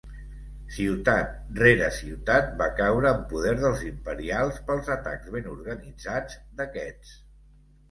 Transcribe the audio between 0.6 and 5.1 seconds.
Ciutat rere ciutat va caure en poder dels imperials pels